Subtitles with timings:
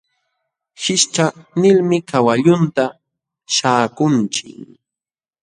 [0.83, 1.25] Hishcha
[1.59, 2.83] nilmi kawallunta
[3.53, 4.59] śhaakuuchin.